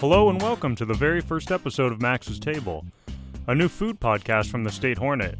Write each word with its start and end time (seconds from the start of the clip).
Hello 0.00 0.30
and 0.30 0.40
welcome 0.40 0.76
to 0.76 0.84
the 0.84 0.94
very 0.94 1.20
first 1.20 1.50
episode 1.50 1.90
of 1.90 2.00
Max's 2.00 2.38
Table, 2.38 2.86
a 3.48 3.54
new 3.54 3.68
food 3.68 3.98
podcast 3.98 4.48
from 4.48 4.62
the 4.62 4.70
State 4.70 4.96
Hornet. 4.96 5.36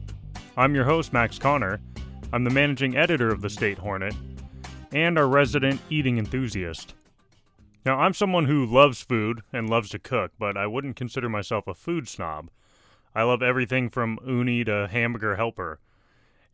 I'm 0.57 0.75
your 0.75 0.83
host, 0.83 1.13
Max 1.13 1.39
Connor. 1.39 1.79
I'm 2.33 2.43
the 2.43 2.51
managing 2.51 2.97
editor 2.97 3.29
of 3.29 3.41
the 3.41 3.51
State 3.51 3.79
Hornet 3.79 4.17
and 4.91 5.17
our 5.17 5.29
resident 5.29 5.81
eating 5.91 6.19
enthusiast. 6.19 6.95
Now, 7.87 8.01
I'm 8.01 8.13
someone 8.13 8.47
who 8.47 8.67
loves 8.67 9.01
food 9.01 9.43
and 9.53 9.71
loves 9.71 9.91
to 9.91 10.01
cook, 10.01 10.33
but 10.41 10.57
I 10.57 10.67
wouldn't 10.67 10.97
consider 10.97 11.29
myself 11.29 11.69
a 11.69 11.75
food 11.75 12.09
snob. 12.09 12.51
I 13.15 13.23
love 13.23 13.45
everything 13.45 13.89
from 13.89 14.19
uni 14.27 14.65
to 14.65 14.89
hamburger 14.91 15.37
helper. 15.37 15.79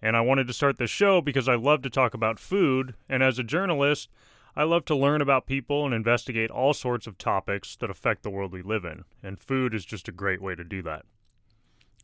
And 0.02 0.14
I 0.14 0.20
wanted 0.20 0.46
to 0.48 0.52
start 0.52 0.76
this 0.76 0.90
show 0.90 1.22
because 1.22 1.48
I 1.48 1.54
love 1.54 1.80
to 1.80 1.88
talk 1.88 2.12
about 2.12 2.38
food, 2.38 2.96
and 3.08 3.22
as 3.22 3.38
a 3.38 3.42
journalist, 3.42 4.10
I 4.56 4.62
love 4.62 4.84
to 4.84 4.94
learn 4.94 5.20
about 5.20 5.46
people 5.46 5.84
and 5.84 5.92
investigate 5.92 6.50
all 6.50 6.74
sorts 6.74 7.08
of 7.08 7.18
topics 7.18 7.74
that 7.76 7.90
affect 7.90 8.22
the 8.22 8.30
world 8.30 8.52
we 8.52 8.62
live 8.62 8.84
in, 8.84 9.04
and 9.20 9.38
food 9.38 9.74
is 9.74 9.84
just 9.84 10.08
a 10.08 10.12
great 10.12 10.40
way 10.40 10.54
to 10.54 10.62
do 10.62 10.80
that. 10.82 11.04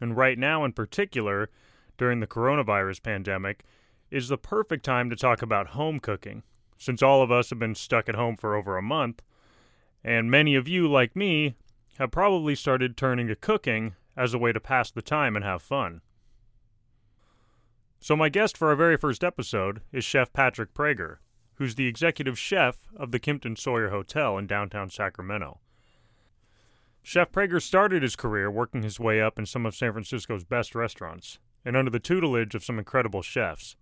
And 0.00 0.16
right 0.16 0.36
now, 0.36 0.64
in 0.64 0.72
particular, 0.72 1.48
during 1.96 2.18
the 2.18 2.27
coronavirus 2.27 3.05
pandemic, 3.05 3.62
is 4.10 4.28
the 4.28 4.38
perfect 4.38 4.84
time 4.84 5.10
to 5.10 5.16
talk 5.16 5.42
about 5.42 5.68
home 5.68 6.00
cooking, 6.00 6.42
since 6.77 7.02
all 7.02 7.22
of 7.22 7.30
us 7.30 7.50
have 7.50 7.60
been 7.60 7.77
stuck 7.77 8.08
at 8.08 8.16
home 8.16 8.36
for 8.36 8.56
over 8.56 8.77
a 8.77 8.82
month, 8.82 9.22
and 10.02 10.28
many 10.28 10.56
of 10.56 10.66
you, 10.66 10.91
like 10.91 11.14
me, 11.14 11.55
have 11.98 12.10
probably 12.10 12.56
started 12.56 12.96
turning 12.96 13.28
to 13.28 13.36
cooking 13.36 13.94
as 14.16 14.34
a 14.34 14.38
way 14.38 14.52
to 14.52 14.58
pass 14.58 14.91
the 14.91 15.02
time 15.02 15.36
and 15.36 15.44
have 15.44 15.62
fun. 15.62 16.00
So, 18.00 18.16
my 18.16 18.28
guest 18.28 18.56
for 18.56 18.70
our 18.70 18.77
very 18.77 18.96
first 18.96 19.22
episode 19.22 19.82
is 19.92 20.05
Chef 20.05 20.32
Patrick 20.32 20.75
Prager 20.75 21.19
who's 21.61 21.75
the 21.75 21.86
executive 21.86 22.39
chef 22.39 22.86
of 22.97 23.11
the 23.11 23.20
Kimpton 23.20 23.55
Sawyer 23.55 23.91
Hotel 23.91 24.39
in 24.39 24.47
downtown 24.47 24.89
Sacramento. 24.89 25.61
Chef 27.03 27.30
Prager 27.30 27.61
started 27.61 28.03
his 28.03 28.16
career 28.16 28.50
working 28.50 28.83
his 28.83 28.98
way 28.98 29.20
up 29.20 29.39
in 29.39 29.44
some 29.44 29.66
of 29.66 29.75
San 29.75 29.92
Francisco's 29.92 30.42
best 30.42 30.75
restaurants, 30.75 31.38
and 31.62 31.77
under 31.77 31.91
the 31.91 32.00
tutelage 32.00 32.55
of 32.55 32.64
some 32.64 32.78
incredible 32.78 33.20
chefs, 33.20 33.77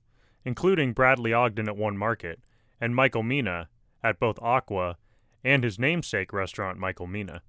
including 0.44 0.92
Bradley 0.92 1.32
Ogden 1.32 1.68
at 1.68 1.76
One 1.76 1.96
Market 1.96 2.40
and 2.80 2.96
Michael 2.96 3.22
Mina 3.22 3.68
at 4.02 4.18
both 4.18 4.42
Aqua 4.42 4.96
and 5.44 5.62
his 5.62 5.78
namesake 5.78 6.32
restaurant, 6.32 6.80
Michael 6.80 7.06
Mina. 7.06 7.42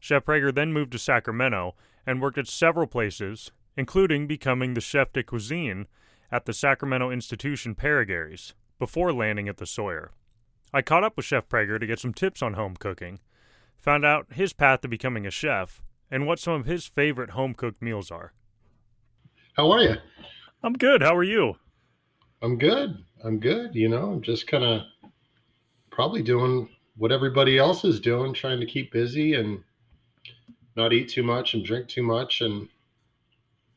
Chef 0.00 0.24
Prager 0.24 0.52
then 0.52 0.72
moved 0.72 0.90
to 0.90 0.98
Sacramento 0.98 1.76
and 2.04 2.20
worked 2.20 2.38
at 2.38 2.48
several 2.48 2.88
places, 2.88 3.52
including 3.76 4.26
becoming 4.26 4.74
the 4.74 4.80
chef 4.80 5.12
de 5.12 5.22
cuisine 5.22 5.86
at 6.32 6.46
the 6.46 6.52
Sacramento 6.52 7.12
Institution 7.12 7.76
Paragary's, 7.76 8.52
before 8.78 9.12
landing 9.12 9.48
at 9.48 9.56
the 9.56 9.66
Sawyer. 9.66 10.10
I 10.72 10.82
caught 10.82 11.04
up 11.04 11.16
with 11.16 11.24
Chef 11.24 11.48
Prager 11.48 11.80
to 11.80 11.86
get 11.86 11.98
some 11.98 12.12
tips 12.12 12.42
on 12.42 12.54
home 12.54 12.76
cooking, 12.76 13.20
found 13.78 14.04
out 14.04 14.32
his 14.32 14.52
path 14.52 14.80
to 14.82 14.88
becoming 14.88 15.26
a 15.26 15.30
chef, 15.30 15.80
and 16.10 16.26
what 16.26 16.38
some 16.38 16.54
of 16.54 16.66
his 16.66 16.86
favorite 16.86 17.30
home 17.30 17.54
cooked 17.54 17.82
meals 17.82 18.10
are. 18.10 18.32
How 19.54 19.70
are 19.70 19.82
you? 19.82 19.96
I'm 20.62 20.74
good. 20.74 21.02
How 21.02 21.14
are 21.16 21.24
you? 21.24 21.56
I'm 22.42 22.58
good. 22.58 23.02
I'm 23.24 23.38
good. 23.38 23.74
You 23.74 23.88
know, 23.88 24.12
I'm 24.12 24.22
just 24.22 24.46
kind 24.46 24.64
of 24.64 24.82
probably 25.90 26.22
doing 26.22 26.68
what 26.96 27.12
everybody 27.12 27.58
else 27.58 27.84
is 27.84 28.00
doing, 28.00 28.34
trying 28.34 28.60
to 28.60 28.66
keep 28.66 28.92
busy 28.92 29.34
and 29.34 29.62
not 30.76 30.92
eat 30.92 31.08
too 31.08 31.22
much 31.22 31.54
and 31.54 31.64
drink 31.64 31.88
too 31.88 32.02
much 32.02 32.42
and 32.42 32.68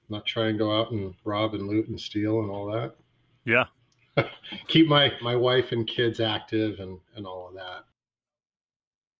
not 0.09 0.25
try 0.25 0.47
and 0.47 0.59
go 0.59 0.78
out 0.78 0.91
and 0.91 1.13
rob 1.23 1.53
and 1.53 1.67
loot 1.67 1.88
and 1.88 2.00
steal 2.00 2.41
and 2.41 2.50
all 2.50 2.69
that. 2.72 2.95
Yeah, 3.45 3.66
keep 4.67 4.88
my 4.88 5.12
my 5.22 5.36
wife 5.36 5.72
and 5.72 5.88
kids 5.88 6.20
active 6.20 6.80
and 6.80 7.00
and 7.16 7.25
all 7.25 7.48
of 7.48 7.56
that. 7.56 7.86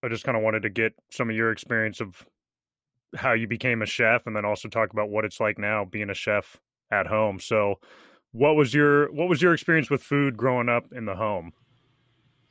I 0.04 0.08
just 0.08 0.24
kind 0.24 0.38
of 0.38 0.44
wanted 0.44 0.64
to 0.64 0.70
get 0.70 0.94
some 1.10 1.30
of 1.30 1.36
your 1.36 1.52
experience 1.52 2.00
of 2.00 2.26
how 3.16 3.34
you 3.34 3.48
became 3.48 3.82
a 3.82 3.86
chef 3.86 4.28
and 4.28 4.36
then 4.36 4.46
also 4.46 4.68
talk 4.68 4.94
about 4.94 5.10
what 5.10 5.26
it's 5.26 5.40
like 5.40 5.58
now 5.58 5.84
being 5.84 6.10
a 6.10 6.14
chef 6.14 6.58
at 6.92 7.08
home. 7.08 7.40
So, 7.40 7.80
what 8.32 8.56
was 8.56 8.74
your 8.74 9.12
what 9.12 9.28
was 9.28 9.42
your 9.42 9.54
experience 9.54 9.90
with 9.90 10.04
food 10.04 10.38
growing 10.38 10.70
up 10.70 10.86
in 10.94 11.06
the 11.06 11.16
home? 11.16 11.54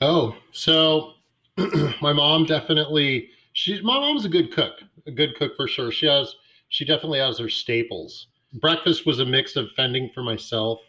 Oh, 0.01 0.37
so 0.53 1.15
my 2.03 2.13
mom 2.13 2.45
definitely 2.45 3.31
she's 3.53 3.83
my 3.83 3.99
mom's 3.99 4.25
a 4.25 4.29
good 4.29 4.53
cook, 4.53 4.75
a 5.07 5.11
good 5.11 5.35
cook 5.37 5.53
for 5.57 5.69
sure. 5.69 5.91
She 5.91 6.07
has 6.07 6.35
she 6.69 6.85
definitely 6.85 7.21
has 7.21 7.39
her 7.39 7.49
staples. 7.49 8.29
Breakfast 8.61 9.07
was 9.07 9.21
a 9.21 9.25
mix 9.27 9.57
of 9.57 9.71
fending 9.77 10.11
for 10.15 10.23
myself 10.23 10.81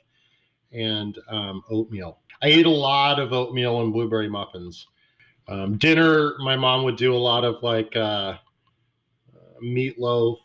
and 0.72 1.18
um, 1.30 1.64
oatmeal. 1.70 2.20
I 2.42 2.48
ate 2.48 2.66
a 2.66 2.72
lot 2.72 3.20
of 3.20 3.34
oatmeal 3.34 3.82
and 3.82 3.92
blueberry 3.92 4.30
muffins. 4.30 4.88
Um, 5.48 5.78
dinner, 5.78 6.36
my 6.40 6.56
mom 6.56 6.84
would 6.84 6.96
do 6.96 7.14
a 7.14 7.18
lot 7.18 7.44
of 7.44 7.64
like 7.64 7.96
uh, 7.96 8.36
meatloaf, 9.64 10.38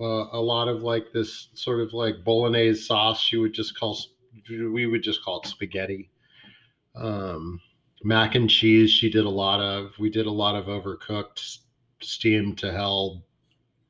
uh, 0.00 0.26
a 0.32 0.40
lot 0.40 0.68
of 0.68 0.82
like 0.82 1.12
this 1.12 1.48
sort 1.54 1.80
of 1.80 1.92
like 1.92 2.24
bolognese 2.24 2.86
sauce. 2.86 3.20
She 3.20 3.36
would 3.36 3.52
just 3.52 3.78
call, 3.78 3.98
we 4.48 4.86
would 4.86 5.02
just 5.02 5.22
call 5.22 5.40
it 5.40 5.48
spaghetti. 5.48 6.10
Um, 6.96 7.60
mac 8.02 8.34
and 8.34 8.48
cheese, 8.48 8.90
she 8.90 9.10
did 9.10 9.24
a 9.24 9.30
lot 9.30 9.60
of. 9.60 9.92
We 9.98 10.10
did 10.10 10.26
a 10.26 10.30
lot 10.30 10.56
of 10.56 10.66
overcooked, 10.66 11.58
steamed 12.00 12.58
to 12.58 12.72
hell 12.72 13.24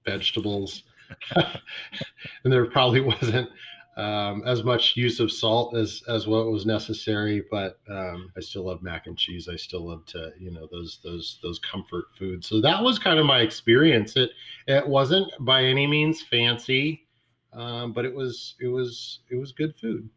vegetables. 0.05 0.83
and 1.37 2.53
there 2.53 2.67
probably 2.67 3.01
wasn't 3.01 3.49
um, 3.97 4.43
as 4.45 4.65
much 4.65 4.97
use 4.97 5.21
of 5.21 5.31
salt 5.31 5.77
as 5.77 6.03
as 6.09 6.27
what 6.27 6.47
was 6.47 6.67
necessary. 6.67 7.45
But 7.51 7.79
um, 7.89 8.31
I 8.37 8.41
still 8.41 8.65
love 8.65 8.83
mac 8.83 9.07
and 9.07 9.17
cheese. 9.17 9.49
I 9.49 9.57
still 9.57 9.89
love 9.89 10.05
to 10.07 10.33
you 10.39 10.51
know 10.51 10.69
those 10.71 10.99
those 11.05 11.39
those 11.43 11.59
comfort 11.61 12.07
foods. 12.19 12.49
So 12.49 12.61
that 12.61 12.83
was 12.83 12.99
kind 12.99 13.19
of 13.19 13.27
my 13.27 13.41
experience. 13.41 14.17
It 14.17 14.31
it 14.67 14.87
wasn't 14.87 15.31
by 15.41 15.65
any 15.65 15.87
means 15.87 16.23
fancy, 16.23 17.07
um, 17.53 17.93
but 17.93 18.05
it 18.05 18.15
was 18.15 18.55
it 18.61 18.69
was 18.69 19.21
it 19.31 19.37
was 19.37 19.53
good 19.53 19.75
food. 19.77 20.09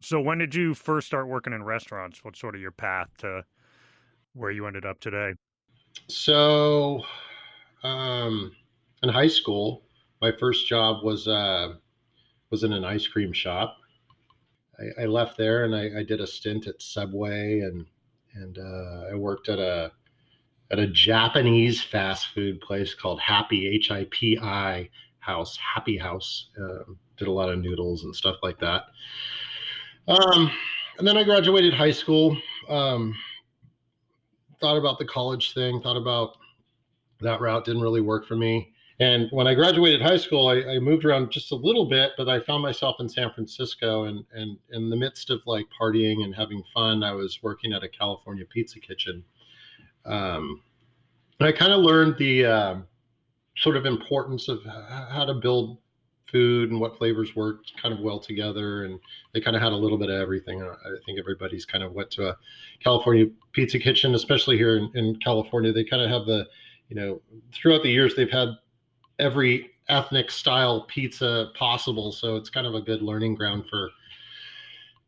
So 0.00 0.20
when 0.20 0.38
did 0.38 0.54
you 0.54 0.74
first 0.74 1.08
start 1.08 1.26
working 1.28 1.52
in 1.52 1.64
restaurants? 1.64 2.22
What's 2.22 2.38
sort 2.38 2.54
of 2.54 2.60
your 2.60 2.70
path 2.70 3.08
to 3.18 3.44
where 4.34 4.50
you 4.50 4.66
ended 4.66 4.86
up 4.86 5.00
today? 5.00 5.34
So 6.06 7.02
um, 7.82 8.52
in 9.02 9.08
high 9.08 9.28
school, 9.28 9.82
my 10.20 10.32
first 10.38 10.68
job 10.68 11.04
was 11.04 11.26
uh, 11.26 11.74
was 12.50 12.64
in 12.64 12.72
an 12.72 12.84
ice 12.84 13.06
cream 13.06 13.32
shop. 13.32 13.76
I, 14.78 15.02
I 15.02 15.06
left 15.06 15.36
there 15.36 15.64
and 15.64 15.74
I, 15.74 16.00
I, 16.00 16.02
did 16.02 16.20
a 16.20 16.26
stint 16.26 16.66
at 16.66 16.80
Subway 16.80 17.60
and 17.60 17.84
and 18.34 18.58
uh, 18.58 19.08
I 19.10 19.14
worked 19.14 19.48
at 19.48 19.58
a 19.58 19.90
at 20.70 20.78
a 20.78 20.86
Japanese 20.86 21.82
fast 21.82 22.28
food 22.28 22.60
place 22.60 22.94
called 22.94 23.20
Happy 23.20 23.66
H 23.68 23.90
I 23.90 24.06
P 24.10 24.38
I 24.40 24.88
House 25.18 25.56
Happy 25.56 25.96
House. 25.96 26.50
Uh, 26.60 26.92
did 27.16 27.28
a 27.28 27.32
lot 27.32 27.50
of 27.50 27.58
noodles 27.58 28.04
and 28.04 28.14
stuff 28.14 28.36
like 28.42 28.58
that. 28.60 28.84
Um, 30.06 30.50
and 30.98 31.06
then 31.06 31.16
I 31.16 31.24
graduated 31.24 31.74
high 31.74 31.90
school. 31.90 32.36
Um, 32.68 33.14
thought 34.60 34.76
about 34.76 34.98
the 34.98 35.04
college 35.06 35.54
thing. 35.54 35.80
Thought 35.80 35.96
about 35.96 36.36
that 37.20 37.40
route 37.40 37.64
didn't 37.64 37.82
really 37.82 38.00
work 38.00 38.26
for 38.26 38.36
me. 38.36 38.72
And 39.00 39.28
when 39.30 39.46
I 39.46 39.54
graduated 39.54 40.02
high 40.02 40.16
school, 40.16 40.48
I, 40.48 40.56
I, 40.74 40.78
moved 40.80 41.04
around 41.04 41.30
just 41.30 41.52
a 41.52 41.54
little 41.54 41.84
bit, 41.88 42.12
but 42.16 42.28
I 42.28 42.40
found 42.40 42.62
myself 42.62 42.96
in 42.98 43.08
San 43.08 43.30
Francisco. 43.32 44.04
And, 44.04 44.24
and 44.32 44.58
in 44.72 44.90
the 44.90 44.96
midst 44.96 45.30
of 45.30 45.40
like 45.46 45.66
partying 45.80 46.24
and 46.24 46.34
having 46.34 46.64
fun, 46.74 47.04
I 47.04 47.12
was 47.12 47.38
working 47.40 47.72
at 47.72 47.84
a 47.84 47.88
California 47.88 48.44
pizza 48.44 48.80
kitchen. 48.80 49.22
Um, 50.04 50.62
and 51.38 51.48
I 51.48 51.52
kind 51.52 51.72
of 51.72 51.80
learned 51.80 52.16
the 52.18 52.44
uh, 52.44 52.74
sort 53.56 53.76
of 53.76 53.86
importance 53.86 54.48
of 54.48 54.64
how 54.64 55.24
to 55.24 55.34
build 55.34 55.78
food 56.26 56.70
and 56.70 56.80
what 56.80 56.98
flavors 56.98 57.36
worked 57.36 57.72
kind 57.80 57.94
of 57.94 58.00
well 58.00 58.18
together. 58.18 58.84
And 58.84 58.98
they 59.32 59.40
kind 59.40 59.54
of 59.54 59.62
had 59.62 59.72
a 59.72 59.76
little 59.76 59.96
bit 59.96 60.10
of 60.10 60.20
everything. 60.20 60.60
I 60.60 60.74
think 61.06 61.20
everybody's 61.20 61.64
kind 61.64 61.84
of 61.84 61.92
went 61.92 62.10
to 62.12 62.30
a 62.30 62.36
California 62.82 63.26
pizza 63.52 63.78
kitchen, 63.78 64.16
especially 64.16 64.56
here 64.56 64.76
in, 64.76 64.90
in 64.94 65.16
California. 65.20 65.72
They 65.72 65.84
kind 65.84 66.02
of 66.02 66.10
have 66.10 66.26
the, 66.26 66.48
you 66.88 66.96
know, 66.96 67.22
throughout 67.52 67.84
the 67.84 67.90
years, 67.90 68.16
they've 68.16 68.30
had 68.30 68.48
every 69.18 69.70
ethnic 69.88 70.30
style 70.30 70.82
pizza 70.82 71.50
possible. 71.54 72.12
So 72.12 72.36
it's 72.36 72.50
kind 72.50 72.66
of 72.66 72.74
a 72.74 72.80
good 72.80 73.02
learning 73.02 73.34
ground 73.34 73.64
for 73.68 73.90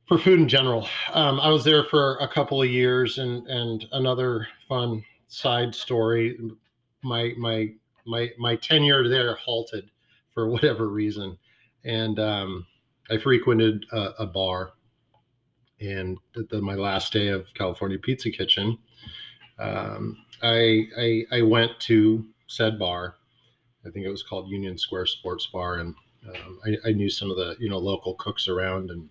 for 0.06 0.18
food 0.18 0.40
in 0.40 0.48
general. 0.48 0.88
Um, 1.12 1.38
I 1.38 1.50
was 1.50 1.62
there 1.62 1.84
for 1.84 2.16
a 2.16 2.26
couple 2.26 2.60
of 2.60 2.68
years, 2.68 3.18
and 3.18 3.46
and 3.46 3.86
another 3.92 4.48
fun 4.68 5.04
side 5.28 5.74
story. 5.74 6.38
My 7.02 7.32
my 7.38 7.68
my 8.06 8.30
my 8.38 8.56
tenure 8.56 9.08
there 9.08 9.36
halted 9.36 9.90
for 10.34 10.48
whatever 10.48 10.88
reason, 10.88 11.38
and 11.84 12.18
um, 12.18 12.66
I 13.10 13.18
frequented 13.18 13.86
a, 13.92 14.10
a 14.20 14.26
bar. 14.26 14.72
And 15.80 16.18
the, 16.34 16.60
my 16.60 16.74
last 16.74 17.10
day 17.10 17.28
of 17.28 17.46
California 17.54 17.98
Pizza 17.98 18.30
Kitchen, 18.30 18.76
um, 19.58 20.18
I, 20.42 20.82
I 20.98 21.24
I 21.32 21.42
went 21.42 21.80
to 21.80 22.26
said 22.48 22.78
bar 22.78 23.14
I 23.86 23.90
think 23.90 24.04
it 24.04 24.10
was 24.10 24.22
called 24.22 24.48
Union 24.48 24.76
Square 24.76 25.06
Sports 25.06 25.46
Bar, 25.46 25.76
and 25.76 25.94
um, 26.28 26.60
I, 26.66 26.88
I, 26.88 26.92
knew 26.92 27.08
some 27.08 27.30
of 27.30 27.36
the 27.36 27.56
you 27.58 27.70
know 27.70 27.78
local 27.78 28.14
cooks 28.14 28.46
around, 28.46 28.90
and 28.90 29.08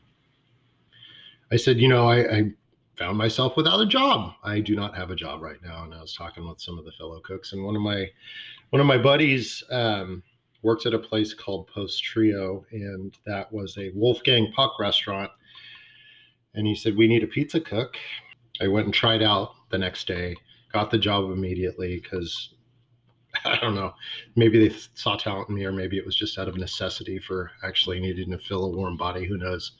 I 1.51 1.55
said, 1.55 1.79
you 1.79 1.87
know, 1.87 2.07
I, 2.07 2.37
I 2.37 2.51
found 2.97 3.17
myself 3.17 3.57
without 3.57 3.81
a 3.81 3.85
job. 3.85 4.33
I 4.43 4.59
do 4.59 4.75
not 4.75 4.95
have 4.95 5.09
a 5.09 5.15
job 5.15 5.41
right 5.41 5.61
now, 5.63 5.85
and 5.85 5.93
I 5.93 6.01
was 6.01 6.13
talking 6.13 6.47
with 6.47 6.61
some 6.61 6.77
of 6.77 6.85
the 6.85 6.91
fellow 6.91 7.19
cooks, 7.21 7.53
and 7.53 7.65
one 7.65 7.75
of 7.75 7.81
my 7.81 8.07
one 8.69 8.79
of 8.79 8.85
my 8.85 8.97
buddies 8.97 9.63
um, 9.71 10.21
worked 10.61 10.85
at 10.85 10.93
a 10.93 10.99
place 10.99 11.33
called 11.33 11.69
Postrio, 11.69 12.63
and 12.71 13.17
that 13.25 13.51
was 13.51 13.77
a 13.77 13.91
Wolfgang 13.95 14.51
Puck 14.51 14.79
restaurant. 14.79 15.31
And 16.53 16.67
he 16.67 16.75
said, 16.75 16.95
"We 16.95 17.07
need 17.07 17.23
a 17.23 17.27
pizza 17.27 17.59
cook." 17.59 17.95
I 18.61 18.67
went 18.67 18.85
and 18.85 18.93
tried 18.93 19.23
out 19.23 19.53
the 19.69 19.77
next 19.77 20.05
day, 20.05 20.35
got 20.73 20.91
the 20.91 20.97
job 20.97 21.31
immediately 21.31 21.99
because 22.01 22.53
I 23.45 23.57
don't 23.57 23.75
know, 23.75 23.93
maybe 24.35 24.67
they 24.67 24.75
saw 24.95 25.15
talent 25.15 25.49
in 25.49 25.55
me, 25.55 25.65
or 25.65 25.71
maybe 25.71 25.97
it 25.97 26.05
was 26.05 26.15
just 26.15 26.37
out 26.37 26.47
of 26.47 26.57
necessity 26.57 27.19
for 27.19 27.51
actually 27.63 27.99
needing 27.99 28.31
to 28.31 28.37
fill 28.37 28.65
a 28.65 28.75
warm 28.75 28.97
body. 28.97 29.25
Who 29.25 29.37
knows? 29.37 29.73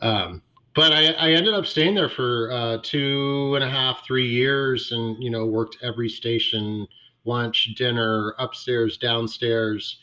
Um, 0.00 0.42
but 0.74 0.92
I, 0.92 1.12
I, 1.12 1.32
ended 1.32 1.54
up 1.54 1.66
staying 1.66 1.94
there 1.94 2.08
for 2.08 2.50
uh, 2.50 2.78
two 2.82 3.52
and 3.54 3.62
a 3.62 3.68
half, 3.68 4.04
three 4.06 4.28
years, 4.28 4.92
and 4.92 5.22
you 5.22 5.30
know 5.30 5.46
worked 5.46 5.78
every 5.82 6.08
station, 6.08 6.86
lunch, 7.24 7.74
dinner, 7.76 8.34
upstairs, 8.38 8.96
downstairs, 8.96 9.98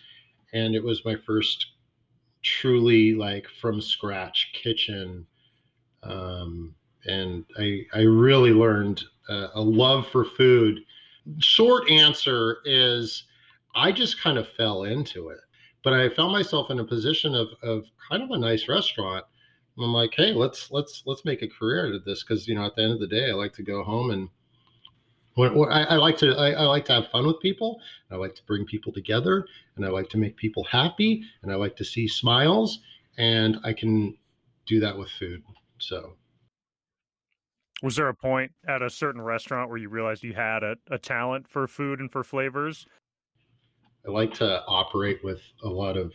and 0.53 0.75
it 0.75 0.83
was 0.83 1.03
my 1.05 1.15
first 1.25 1.67
truly 2.43 3.13
like 3.15 3.47
from 3.59 3.81
scratch 3.81 4.51
kitchen, 4.53 5.25
um, 6.03 6.75
and 7.05 7.45
I 7.57 7.85
I 7.93 8.01
really 8.01 8.51
learned 8.51 9.03
uh, 9.27 9.47
a 9.55 9.61
love 9.61 10.07
for 10.07 10.23
food. 10.23 10.81
Short 11.39 11.89
answer 11.89 12.57
is 12.65 13.23
I 13.75 13.91
just 13.91 14.21
kind 14.21 14.37
of 14.37 14.47
fell 14.49 14.83
into 14.83 15.29
it, 15.29 15.39
but 15.83 15.93
I 15.93 16.09
found 16.09 16.31
myself 16.31 16.71
in 16.71 16.79
a 16.79 16.85
position 16.85 17.35
of 17.35 17.47
of 17.63 17.85
kind 18.09 18.23
of 18.23 18.31
a 18.31 18.37
nice 18.37 18.67
restaurant 18.67 19.25
And 19.77 19.85
I'm 19.85 19.93
like, 19.93 20.13
hey, 20.15 20.33
let's 20.33 20.71
let's 20.71 21.03
let's 21.05 21.25
make 21.25 21.41
a 21.41 21.47
career 21.47 21.87
out 21.87 21.93
of 21.93 22.05
this 22.05 22.23
because 22.23 22.47
you 22.47 22.55
know 22.55 22.65
at 22.65 22.75
the 22.75 22.83
end 22.83 22.93
of 22.93 22.99
the 22.99 23.07
day, 23.07 23.29
I 23.29 23.33
like 23.33 23.53
to 23.53 23.63
go 23.63 23.83
home 23.83 24.11
and 24.11 24.29
when, 25.35 25.55
when 25.55 25.71
I, 25.71 25.83
I, 25.83 25.95
like 25.95 26.17
to 26.17 26.35
I, 26.35 26.51
I, 26.51 26.63
like 26.63 26.83
to 26.85 26.93
have 26.93 27.07
fun 27.11 27.25
with 27.25 27.39
people. 27.39 27.79
I 28.11 28.15
like 28.15 28.35
to 28.35 28.43
bring 28.45 28.65
people 28.65 28.91
together, 28.91 29.45
and 29.77 29.85
I 29.85 29.89
like 29.89 30.09
to 30.09 30.17
make 30.17 30.35
people 30.35 30.65
happy, 30.65 31.23
and 31.41 31.51
I 31.51 31.55
like 31.55 31.77
to 31.77 31.85
see 31.85 32.09
smiles, 32.09 32.79
and 33.17 33.57
I 33.63 33.71
can 33.71 34.17
do 34.65 34.81
that 34.81 34.97
with 34.97 35.09
food. 35.11 35.41
So, 35.77 36.15
was 37.81 37.95
there 37.95 38.09
a 38.09 38.13
point 38.13 38.51
at 38.67 38.81
a 38.81 38.89
certain 38.89 39.21
restaurant 39.21 39.69
where 39.69 39.77
you 39.77 39.89
realized 39.89 40.23
you 40.23 40.33
had 40.33 40.63
a, 40.63 40.75
a 40.89 40.97
talent 40.97 41.47
for 41.47 41.67
food 41.67 41.99
and 41.99 42.11
for 42.11 42.23
flavors? 42.23 42.85
I 44.07 44.11
like 44.11 44.33
to 44.35 44.63
operate 44.65 45.23
with 45.23 45.41
a 45.63 45.69
lot 45.69 45.97
of 45.97 46.13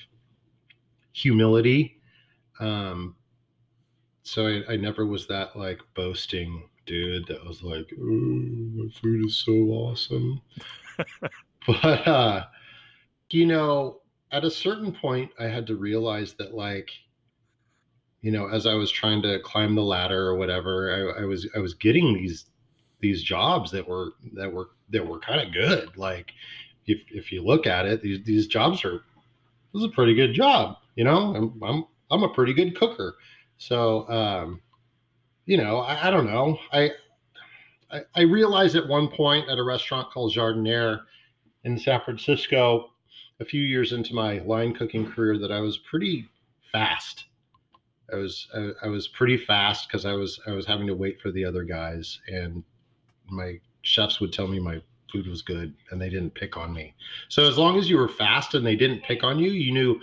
humility, 1.13 2.01
um, 2.61 3.17
so 4.23 4.47
I, 4.47 4.73
I 4.73 4.77
never 4.77 5.07
was 5.07 5.27
that 5.29 5.55
like 5.55 5.81
boasting 5.95 6.69
dude 6.87 7.27
that 7.27 7.45
was 7.45 7.63
like, 7.63 7.87
oh, 7.99 8.05
my 8.05 8.89
food 9.01 9.27
is 9.27 9.43
so 9.45 9.53
awesome. 9.53 10.41
but 11.67 12.09
uh, 12.09 12.45
you 13.31 13.47
know, 13.47 14.01
at 14.33 14.45
a 14.45 14.51
certain 14.51 14.93
point, 14.93 15.31
I 15.39 15.45
had 15.45 15.67
to 15.69 15.77
realize 15.77 16.35
that 16.35 16.55
like, 16.55 16.91
you 18.25 18.31
know, 18.31 18.49
as 18.49 18.65
I 18.65 18.73
was 18.73 18.91
trying 18.91 19.21
to 19.21 19.39
climb 19.41 19.75
the 19.75 19.83
ladder 19.83 20.29
or 20.29 20.37
whatever, 20.37 21.15
I, 21.15 21.23
I 21.23 21.25
was 21.27 21.47
I 21.55 21.59
was 21.59 21.75
getting 21.75 22.15
these 22.15 22.47
these 23.01 23.23
jobs 23.23 23.71
that 23.73 23.87
were 23.87 24.13
that 24.33 24.51
were 24.51 24.71
that 24.89 25.07
were 25.07 25.19
kind 25.19 25.47
of 25.47 25.53
good. 25.53 25.95
Like, 25.99 26.33
if 26.87 27.01
if 27.11 27.31
you 27.31 27.45
look 27.45 27.67
at 27.67 27.85
it, 27.85 28.01
these 28.01 28.25
these 28.25 28.47
jobs 28.47 28.83
are 28.83 29.03
this 29.73 29.83
is 29.83 29.85
a 29.85 29.91
pretty 29.91 30.15
good 30.15 30.33
job. 30.33 30.79
You 30.97 31.05
know, 31.05 31.37
I'm 31.37 31.63
I'm 31.63 31.85
I'm 32.11 32.23
a 32.23 32.33
pretty 32.33 32.55
good 32.55 32.75
cooker. 32.79 33.17
So, 33.59 34.09
um, 34.09 34.63
you 35.45 35.59
know, 35.59 35.81
I, 35.81 36.09
I 36.09 36.11
don't 36.11 36.27
know. 36.27 36.59
I, 36.73 36.93
I, 37.91 38.01
I 38.17 38.23
realized 38.23 38.75
at 38.75 38.89
one 38.89 39.09
point 39.09 39.51
at 39.51 39.59
a 39.59 39.63
restaurant 39.63 40.11
called 40.11 40.33
Jardiniere 40.33 41.01
in 41.65 41.79
San 41.79 42.01
Francisco, 42.01 42.91
a 43.41 43.45
few 43.45 43.61
years 43.61 43.93
into 43.93 44.15
my 44.15 44.39
line 44.39 44.75
cooking 44.75 45.11
career, 45.13 45.37
that 45.39 45.53
I 45.53 45.61
was 45.61 45.77
pretty 45.77 46.27
fast. 46.73 47.27
I 48.13 48.17
was 48.17 48.49
I, 48.55 48.71
I 48.85 48.89
was 48.89 49.09
pretty 49.09 49.37
fast 49.37 49.89
because 49.89 50.05
I 50.05 50.13
was 50.13 50.41
I 50.47 50.53
was 50.53 50.67
having 50.67 50.87
to 50.87 50.95
wait 50.95 51.21
for 51.21 51.31
the 51.31 51.45
other 51.45 51.65
guys, 51.65 52.21
and 52.29 52.63
my 53.29 53.59
chefs 53.83 54.21
would 54.21 54.33
tell 54.33 54.47
me 54.47 54.61
my 54.61 54.81
food 55.11 55.27
was 55.27 55.43
good, 55.43 55.75
and 55.91 56.01
they 56.01 56.11
didn't 56.11 56.35
pick 56.35 56.57
on 56.57 56.73
me. 56.73 56.95
So 57.29 57.49
as 57.49 57.57
long 57.57 57.79
as 57.79 57.89
you 57.89 57.97
were 57.97 58.09
fast 58.09 58.55
and 58.55 58.67
they 58.67 58.77
didn't 58.77 59.03
pick 59.03 59.23
on 59.23 59.39
you, 59.39 59.51
you 59.51 59.73
knew 59.73 60.01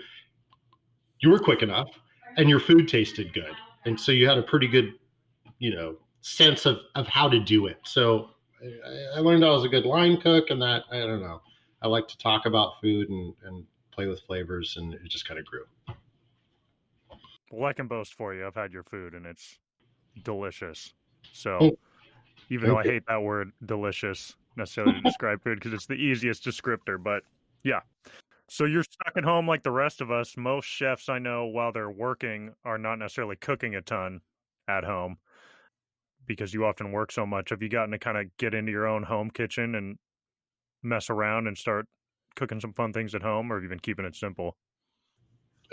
you 1.22 1.30
were 1.30 1.40
quick 1.40 1.62
enough 1.62 1.90
and 2.38 2.50
your 2.50 2.60
food 2.60 2.88
tasted 2.88 3.34
good. 3.34 3.54
And 3.86 4.00
so 4.00 4.12
you 4.12 4.28
had 4.28 4.38
a 4.38 4.44
pretty 4.44 4.68
good, 4.68 4.94
you 5.60 5.74
know, 5.74 5.96
sense 6.22 6.66
of, 6.66 6.80
of 6.96 7.08
how 7.08 7.28
to 7.30 7.40
do 7.40 7.68
it. 7.68 7.78
So 7.84 8.30
I, 8.62 9.18
I 9.18 9.20
learned 9.20 9.46
I 9.46 9.50
was 9.50 9.64
a 9.64 9.70
good 9.70 9.86
line 9.86 10.20
cook 10.20 10.50
and 10.50 10.62
that, 10.62 10.84
I 10.92 11.00
don't 11.00 11.22
know, 11.22 11.42
I 11.82 11.88
like 11.88 12.08
to 12.10 12.18
talk 12.18 12.46
about 12.46 12.82
food 12.82 13.10
and, 13.10 13.34
and 13.46 13.66
play 13.92 14.08
with 14.08 14.22
flavors 14.22 14.78
and 14.78 14.94
it 14.94 15.08
just 15.08 15.28
kind 15.28 15.40
of 15.40 15.46
grew. 15.46 15.66
Well, 17.52 17.70
I 17.70 17.74
can 17.74 17.88
boast 17.88 18.14
for 18.14 18.34
you. 18.34 18.46
I've 18.48 18.56
had 18.56 18.72
your 18.72 18.84
food 18.84 19.14
and 19.14 19.26
it's 19.26 19.60
delicious. 20.24 20.94
So 21.34 21.58
oh, 21.62 21.78
even 22.50 22.70
though 22.70 22.78
I 22.78 22.84
hate 22.84 23.04
that 23.08 23.22
word 23.22 23.52
delicious 23.66 24.36
necessarily 24.56 24.94
to 24.94 25.02
describe 25.04 25.44
food 25.44 25.60
because 25.60 25.74
it's 25.74 25.86
the 25.86 25.94
easiest 25.96 26.44
descriptor, 26.44 27.02
but 27.02 27.24
yeah, 27.64 27.82
so 28.52 28.66
you're 28.66 28.84
stuck 28.84 29.16
at 29.16 29.24
home 29.24 29.48
like 29.48 29.64
the 29.64 29.72
rest 29.72 30.02
of 30.02 30.12
us. 30.12 30.36
Most 30.36 30.66
chefs 30.66 31.08
I 31.08 31.20
know, 31.20 31.46
while 31.46 31.72
they're 31.72 31.90
working, 31.90 32.54
are 32.66 32.78
not 32.78 33.00
necessarily 33.00 33.38
cooking 33.38 33.76
a 33.76 33.82
ton 33.82 34.20
at 34.68 34.84
home 34.84 35.20
because 36.28 36.54
you 36.54 36.66
often 36.66 36.92
work 36.92 37.14
so 37.14 37.26
much. 37.26 37.52
Have 37.52 37.62
you 37.62 37.70
gotten 37.70 37.92
to 37.92 37.98
kind 37.98 38.18
of 38.18 38.26
get 38.36 38.54
into 38.54 38.74
your 38.74 38.88
own 38.88 39.04
home 39.04 39.32
kitchen 39.32 39.74
and 39.74 39.98
mess 40.84 41.10
around 41.10 41.48
and 41.48 41.58
start 41.58 41.86
cooking 42.36 42.60
some 42.60 42.74
fun 42.74 42.92
things 42.92 43.16
at 43.16 43.22
home, 43.22 43.50
or 43.50 43.56
have 43.56 43.64
you 43.64 43.70
been 43.70 43.80
keeping 43.80 44.04
it 44.04 44.18
simple? 44.18 44.58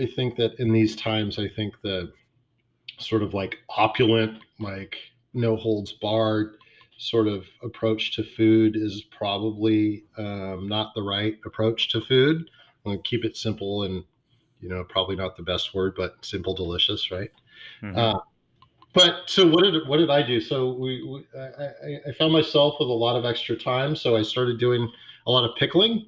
I 0.00 0.06
think 0.06 0.36
that 0.36 0.58
in 0.58 0.72
these 0.72 0.94
times, 0.96 1.38
I 1.38 1.48
think 1.48 1.74
the 1.82 2.12
sort 2.98 3.22
of 3.22 3.34
like 3.34 3.58
opulent, 3.68 4.38
like 4.60 4.96
no 5.34 5.56
holds 5.56 5.92
barred 5.92 6.56
sort 6.98 7.28
of 7.28 7.46
approach 7.62 8.14
to 8.16 8.24
food 8.24 8.76
is 8.76 9.02
probably 9.16 10.04
um, 10.16 10.68
not 10.68 10.94
the 10.94 11.02
right 11.02 11.38
approach 11.46 11.90
to 11.90 12.00
food. 12.00 12.50
Keep 13.04 13.26
it 13.26 13.36
simple 13.36 13.82
and 13.82 14.02
you 14.60 14.68
know 14.70 14.82
probably 14.82 15.14
not 15.14 15.36
the 15.36 15.42
best 15.42 15.74
word 15.74 15.92
but 15.94 16.16
simple 16.22 16.54
delicious 16.54 17.10
right? 17.10 17.30
Mm-hmm. 17.82 17.98
uh, 17.98 18.18
but 18.94 19.24
so 19.26 19.46
what 19.46 19.62
did 19.64 19.86
what 19.86 19.98
did 19.98 20.08
i 20.08 20.22
do? 20.22 20.40
So 20.40 20.72
we, 20.72 21.02
we 21.04 21.26
I, 21.38 22.08
I, 22.08 22.12
found 22.18 22.32
myself 22.32 22.76
with 22.80 22.88
a 22.88 22.92
lot 22.92 23.14
of 23.14 23.26
extra 23.26 23.56
time. 23.56 23.94
So 23.94 24.16
i 24.16 24.22
started 24.22 24.58
doing 24.58 24.90
a 25.26 25.30
lot 25.30 25.44
of 25.44 25.54
pickling 25.56 26.06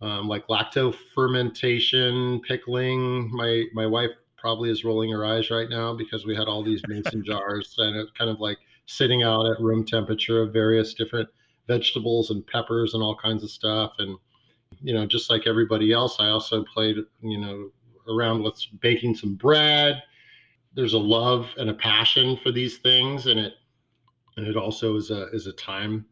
um, 0.00 0.28
like 0.28 0.46
lacto 0.48 0.94
fermentation 1.14 2.40
pickling 2.46 3.30
my 3.34 3.64
my 3.74 3.86
wife 3.86 4.10
probably 4.36 4.70
is 4.70 4.84
rolling 4.84 5.10
her 5.10 5.24
eyes 5.24 5.50
right 5.50 5.68
now 5.68 5.92
because 5.92 6.24
we 6.24 6.34
had 6.36 6.46
all 6.46 6.62
these 6.62 6.82
mason 6.86 7.24
jars 7.26 7.74
and 7.78 7.96
it 7.96 8.06
kind 8.16 8.30
of 8.30 8.38
like 8.40 8.58
sitting 8.86 9.22
out 9.22 9.46
at 9.46 9.60
room 9.60 9.84
temperature 9.84 10.42
of 10.42 10.52
various 10.52 10.94
different 10.94 11.28
vegetables 11.66 12.30
and 12.30 12.46
peppers 12.46 12.94
and 12.94 13.02
all 13.02 13.16
kinds 13.16 13.42
of 13.42 13.50
stuff 13.50 13.94
and 13.98 14.16
you 14.82 14.94
know, 14.94 15.06
just 15.06 15.30
like 15.30 15.46
everybody 15.46 15.92
else, 15.92 16.16
I 16.18 16.28
also 16.28 16.64
played, 16.64 16.96
you 17.22 17.38
know, 17.38 17.70
around 18.08 18.42
with 18.42 18.60
baking 18.80 19.14
some 19.14 19.34
bread. 19.34 20.02
There's 20.74 20.94
a 20.94 20.98
love 20.98 21.48
and 21.56 21.70
a 21.70 21.74
passion 21.74 22.38
for 22.42 22.52
these 22.52 22.78
things, 22.78 23.26
and 23.26 23.38
it 23.40 23.54
and 24.36 24.46
it 24.46 24.56
also 24.56 24.96
is 24.96 25.10
a 25.10 25.28
is 25.28 25.46
a 25.46 25.52
time 25.52 26.06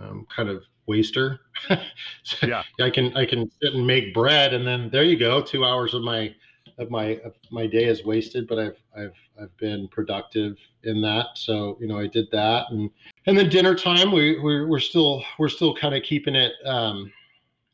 um, 0.00 0.26
kind 0.34 0.48
of 0.48 0.64
waster. 0.86 1.40
so 2.22 2.46
yeah, 2.46 2.62
I 2.80 2.90
can 2.90 3.16
I 3.16 3.26
can 3.26 3.50
sit 3.62 3.74
and 3.74 3.86
make 3.86 4.14
bread, 4.14 4.54
and 4.54 4.66
then 4.66 4.90
there 4.90 5.04
you 5.04 5.18
go, 5.18 5.42
two 5.42 5.64
hours 5.64 5.94
of 5.94 6.02
my 6.02 6.34
of 6.78 6.90
my 6.90 7.20
of 7.24 7.34
my 7.50 7.66
day 7.66 7.84
is 7.84 8.04
wasted, 8.04 8.46
but 8.48 8.58
I've 8.58 8.76
I've 8.96 9.14
I've 9.40 9.56
been 9.56 9.88
productive 9.88 10.56
in 10.82 11.00
that. 11.02 11.26
So 11.34 11.76
you 11.80 11.86
know, 11.86 11.98
I 11.98 12.06
did 12.06 12.30
that, 12.32 12.66
and 12.70 12.90
and 13.26 13.36
then 13.38 13.48
dinner 13.48 13.74
time, 13.74 14.12
we 14.12 14.40
we're, 14.40 14.66
we're 14.66 14.80
still 14.80 15.24
we're 15.38 15.48
still 15.48 15.74
kind 15.74 15.94
of 15.94 16.02
keeping 16.02 16.34
it. 16.34 16.52
Um, 16.64 17.12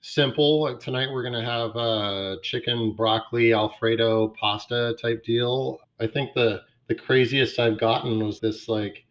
simple. 0.02 0.62
Like 0.62 0.80
tonight 0.80 1.08
we're 1.12 1.22
gonna 1.22 1.44
have 1.44 1.76
a 1.76 2.36
chicken 2.42 2.94
broccoli 2.94 3.52
alfredo 3.52 4.28
pasta 4.40 4.96
type 5.00 5.24
deal. 5.24 5.80
I 6.00 6.06
think 6.06 6.34
the 6.34 6.62
the 6.88 6.94
craziest 6.94 7.58
I've 7.58 7.78
gotten 7.78 8.24
was 8.24 8.40
this 8.40 8.68
like 8.68 9.04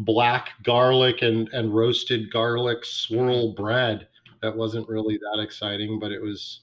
black 0.00 0.50
garlic 0.62 1.22
and 1.22 1.48
and 1.50 1.74
roasted 1.74 2.32
garlic 2.32 2.84
swirl 2.84 3.52
bread. 3.54 4.08
That 4.42 4.56
wasn't 4.56 4.88
really 4.88 5.18
that 5.18 5.40
exciting, 5.40 5.98
but 5.98 6.10
it 6.10 6.20
was, 6.20 6.62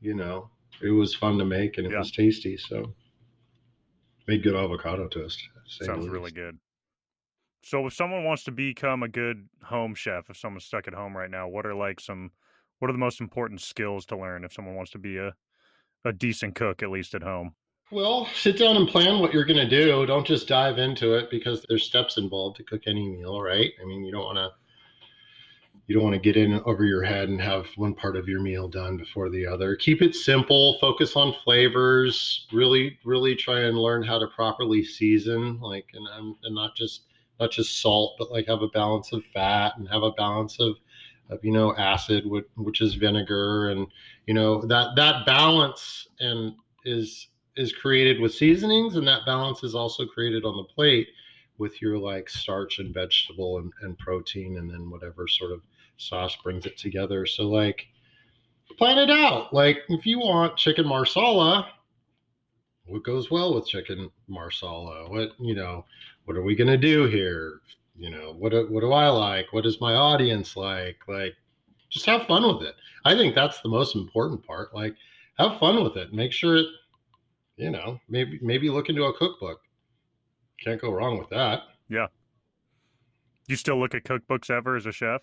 you 0.00 0.14
know, 0.14 0.50
it 0.82 0.90
was 0.90 1.14
fun 1.14 1.38
to 1.38 1.44
make 1.44 1.78
and 1.78 1.86
it 1.86 1.92
yeah. 1.92 1.98
was 1.98 2.10
tasty. 2.10 2.56
So 2.56 2.92
made 4.26 4.42
good 4.42 4.56
avocado 4.56 5.06
toast. 5.08 5.40
Sounds 5.66 6.08
really 6.08 6.32
good. 6.32 6.58
So 7.62 7.86
if 7.86 7.92
someone 7.92 8.24
wants 8.24 8.42
to 8.44 8.50
become 8.50 9.02
a 9.02 9.08
good 9.08 9.48
home 9.64 9.94
chef, 9.94 10.30
if 10.30 10.36
someone's 10.36 10.64
stuck 10.64 10.88
at 10.88 10.94
home 10.94 11.16
right 11.16 11.30
now, 11.30 11.46
what 11.46 11.66
are 11.66 11.74
like 11.74 12.00
some 12.00 12.32
what 12.80 12.88
are 12.88 12.94
the 12.94 12.98
most 12.98 13.20
important 13.20 13.60
skills 13.60 14.04
to 14.06 14.16
learn 14.16 14.44
if 14.44 14.52
someone 14.52 14.74
wants 14.74 14.90
to 14.92 14.98
be 14.98 15.16
a 15.16 15.34
a 16.04 16.12
decent 16.12 16.54
cook 16.54 16.82
at 16.82 16.90
least 16.90 17.14
at 17.14 17.22
home 17.22 17.54
Well, 17.92 18.28
sit 18.34 18.56
down 18.56 18.76
and 18.76 18.86
plan 18.86 19.18
what 19.18 19.34
you're 19.34 19.44
going 19.44 19.68
to 19.68 19.68
do. 19.68 20.06
Don't 20.06 20.26
just 20.26 20.46
dive 20.46 20.78
into 20.78 21.14
it 21.14 21.28
because 21.28 21.64
there's 21.68 21.82
steps 21.82 22.18
involved 22.18 22.56
to 22.58 22.62
cook 22.62 22.82
any 22.86 23.08
meal, 23.08 23.40
right? 23.40 23.72
I 23.82 23.84
mean, 23.84 24.04
you 24.04 24.12
don't 24.12 24.24
want 24.24 24.38
to 24.38 24.50
you 25.88 25.94
don't 25.96 26.04
want 26.04 26.14
to 26.14 26.20
get 26.20 26.36
in 26.36 26.60
over 26.66 26.84
your 26.84 27.02
head 27.02 27.28
and 27.30 27.40
have 27.40 27.66
one 27.74 27.94
part 27.94 28.14
of 28.16 28.28
your 28.28 28.40
meal 28.40 28.68
done 28.68 28.96
before 28.96 29.28
the 29.28 29.44
other. 29.44 29.74
Keep 29.74 30.02
it 30.02 30.14
simple, 30.14 30.78
focus 30.80 31.16
on 31.16 31.34
flavors, 31.42 32.46
really 32.52 32.96
really 33.04 33.34
try 33.34 33.62
and 33.62 33.76
learn 33.76 34.04
how 34.04 34.20
to 34.20 34.28
properly 34.28 34.84
season 34.84 35.58
like 35.60 35.86
and 35.92 36.06
and 36.44 36.54
not 36.54 36.76
just 36.76 37.06
not 37.40 37.50
just 37.50 37.80
salt, 37.80 38.14
but 38.20 38.30
like 38.30 38.46
have 38.46 38.62
a 38.62 38.68
balance 38.68 39.12
of 39.12 39.24
fat 39.34 39.72
and 39.78 39.88
have 39.88 40.04
a 40.04 40.12
balance 40.12 40.60
of 40.60 40.76
of 41.28 41.44
you 41.44 41.50
know 41.50 41.74
acid 41.74 42.24
which, 42.24 42.46
which 42.54 42.80
is 42.80 42.94
vinegar 42.94 43.70
and 43.70 43.88
you 44.28 44.34
know 44.34 44.64
that 44.66 44.94
that 44.94 45.26
balance 45.26 46.06
and 46.20 46.54
is 46.84 47.29
is 47.60 47.72
created 47.72 48.20
with 48.20 48.34
seasonings 48.34 48.96
and 48.96 49.06
that 49.06 49.26
balance 49.26 49.62
is 49.62 49.74
also 49.74 50.06
created 50.06 50.44
on 50.44 50.56
the 50.56 50.64
plate 50.64 51.08
with 51.58 51.82
your 51.82 51.98
like 51.98 52.28
starch 52.28 52.78
and 52.78 52.94
vegetable 52.94 53.58
and, 53.58 53.72
and 53.82 53.98
protein 53.98 54.56
and 54.56 54.70
then 54.70 54.90
whatever 54.90 55.28
sort 55.28 55.52
of 55.52 55.60
sauce 55.98 56.36
brings 56.42 56.64
it 56.64 56.78
together. 56.78 57.26
So 57.26 57.48
like 57.48 57.86
plan 58.78 58.98
it 58.98 59.10
out. 59.10 59.52
Like 59.52 59.80
if 59.88 60.06
you 60.06 60.18
want 60.18 60.56
chicken 60.56 60.86
marsala 60.86 61.68
what 62.90 63.04
goes 63.04 63.30
well 63.30 63.54
with 63.54 63.68
chicken 63.68 64.10
marsala? 64.26 65.08
What 65.08 65.32
you 65.38 65.54
know 65.54 65.84
what 66.24 66.36
are 66.36 66.42
we 66.42 66.56
to 66.56 66.76
do 66.76 67.06
here? 67.06 67.60
You 67.96 68.10
know 68.10 68.34
what 68.36 68.52
what 68.70 68.80
do 68.80 68.92
i 68.92 69.08
like? 69.08 69.52
What 69.52 69.66
is 69.66 69.80
my 69.80 69.94
audience 69.94 70.56
like? 70.56 70.98
Like 71.06 71.34
just 71.88 72.06
have 72.06 72.26
fun 72.26 72.46
with 72.46 72.66
it. 72.66 72.74
I 73.04 73.14
think 73.14 73.34
that's 73.34 73.60
the 73.60 73.68
most 73.68 73.94
important 73.94 74.44
part. 74.44 74.74
Like 74.74 74.96
have 75.38 75.58
fun 75.58 75.82
with 75.82 75.96
it. 75.96 76.12
Make 76.12 76.32
sure 76.32 76.56
it 76.56 76.66
you 77.60 77.70
know, 77.70 78.00
maybe 78.08 78.38
maybe 78.40 78.70
look 78.70 78.88
into 78.88 79.04
a 79.04 79.12
cookbook. 79.12 79.60
Can't 80.64 80.80
go 80.80 80.90
wrong 80.90 81.18
with 81.18 81.28
that. 81.28 81.64
Yeah. 81.90 82.06
You 83.48 83.56
still 83.56 83.78
look 83.78 83.94
at 83.94 84.04
cookbooks 84.04 84.48
ever 84.48 84.76
as 84.76 84.86
a 84.86 84.92
chef? 84.92 85.20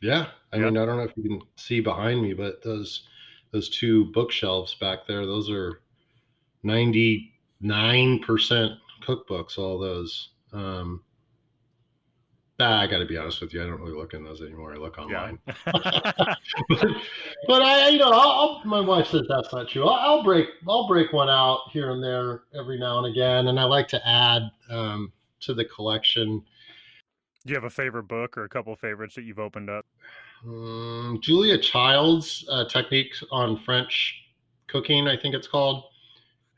Yeah. 0.00 0.28
I 0.52 0.58
yeah. 0.58 0.66
mean, 0.66 0.76
I 0.76 0.86
don't 0.86 0.98
know 0.98 1.02
if 1.02 1.16
you 1.16 1.24
can 1.24 1.40
see 1.56 1.80
behind 1.80 2.22
me, 2.22 2.32
but 2.32 2.62
those 2.62 3.08
those 3.50 3.68
two 3.68 4.12
bookshelves 4.12 4.74
back 4.74 5.00
there, 5.08 5.26
those 5.26 5.50
are 5.50 5.80
99% 6.64 7.28
cookbooks, 9.02 9.58
all 9.58 9.78
those. 9.78 10.30
Um, 10.52 11.02
Ah, 12.58 12.80
I 12.80 12.86
got 12.86 12.98
to 13.00 13.06
be 13.06 13.18
honest 13.18 13.42
with 13.42 13.52
you. 13.52 13.62
I 13.62 13.66
don't 13.66 13.80
really 13.80 13.96
look 13.96 14.14
in 14.14 14.24
those 14.24 14.40
anymore. 14.40 14.72
I 14.72 14.78
look 14.78 14.96
online. 14.96 15.38
Yeah. 15.46 15.54
but, 16.68 16.86
but, 17.46 17.62
I, 17.62 17.88
you 17.88 17.98
know, 17.98 18.10
I'll, 18.10 18.62
my 18.64 18.80
wife 18.80 19.08
says 19.08 19.26
that's 19.28 19.52
not 19.52 19.68
true. 19.68 19.86
I'll, 19.86 20.18
I'll, 20.18 20.22
break, 20.22 20.48
I'll 20.66 20.88
break 20.88 21.12
one 21.12 21.28
out 21.28 21.60
here 21.70 21.90
and 21.90 22.02
there 22.02 22.44
every 22.58 22.78
now 22.78 23.04
and 23.04 23.14
again, 23.14 23.48
and 23.48 23.60
I 23.60 23.64
like 23.64 23.88
to 23.88 24.08
add 24.08 24.42
um, 24.70 25.12
to 25.40 25.52
the 25.52 25.66
collection. 25.66 26.42
Do 27.44 27.52
you 27.52 27.56
have 27.56 27.64
a 27.64 27.70
favorite 27.70 28.04
book 28.04 28.38
or 28.38 28.44
a 28.44 28.48
couple 28.48 28.74
favorites 28.74 29.14
that 29.16 29.22
you've 29.22 29.38
opened 29.38 29.68
up? 29.68 29.84
Um, 30.44 31.18
Julia 31.22 31.58
Child's 31.58 32.46
uh, 32.50 32.64
Techniques 32.64 33.22
on 33.30 33.58
French 33.58 34.22
Cooking, 34.66 35.08
I 35.08 35.16
think 35.16 35.34
it's 35.34 35.46
called, 35.46 35.84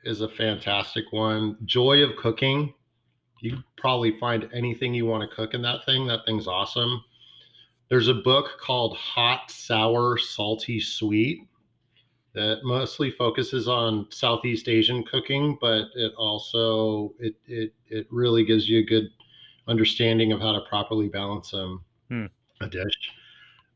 is 0.05 0.21
a 0.21 0.29
fantastic 0.29 1.05
one. 1.11 1.57
Joy 1.65 2.05
of 2.05 2.17
Cooking 2.17 2.73
you 3.41 3.59
probably 3.77 4.19
find 4.19 4.49
anything 4.53 4.95
you 4.95 5.07
want 5.07 5.29
to 5.29 5.35
cook 5.35 5.55
in 5.55 5.63
that 5.63 5.85
thing. 5.85 6.07
That 6.07 6.25
thing's 6.27 6.47
awesome. 6.47 7.03
There's 7.89 8.09
a 8.09 8.15
book 8.15 8.59
called 8.61 8.97
Hot, 8.97 9.51
Sour, 9.51 10.19
Salty, 10.19 10.81
Sweet 10.81 11.47
that 12.35 12.61
mostly 12.63 13.11
focuses 13.11 13.67
on 13.67 14.07
Southeast 14.11 14.69
Asian 14.69 15.03
cooking, 15.05 15.57
but 15.61 15.87
it 15.95 16.13
also 16.17 17.15
it 17.19 17.35
it 17.47 17.73
it 17.89 18.07
really 18.11 18.45
gives 18.45 18.69
you 18.69 18.79
a 18.79 18.85
good 18.85 19.09
understanding 19.67 20.33
of 20.33 20.41
how 20.41 20.53
to 20.53 20.61
properly 20.69 21.09
balance 21.09 21.53
um, 21.55 21.83
hmm. 22.09 22.27
a 22.61 22.69
dish. 22.69 22.95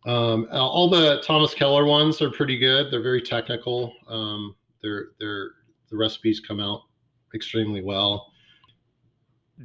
Um, 0.05 0.49
all 0.51 0.91
the 0.91 1.23
Thomas 1.25 1.55
Keller 1.55 1.87
ones 1.87 2.21
are 2.21 2.31
pretty 2.31 2.59
good. 2.59 2.93
They're 2.93 3.03
very 3.03 3.23
technical. 3.23 3.95
Um, 4.09 4.55
they're 4.83 5.09
they're 5.19 5.53
the 5.91 5.97
recipes 5.97 6.41
come 6.41 6.61
out 6.61 6.83
extremely 7.35 7.83
well 7.83 8.32